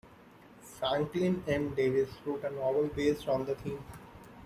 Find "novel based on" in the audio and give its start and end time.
2.49-3.45